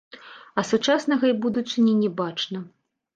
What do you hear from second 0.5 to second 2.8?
А сучаснага і будучыні не бачна.